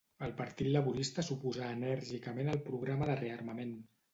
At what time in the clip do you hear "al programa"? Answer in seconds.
2.55-3.11